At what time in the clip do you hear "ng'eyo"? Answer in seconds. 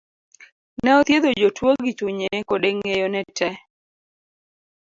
2.77-3.07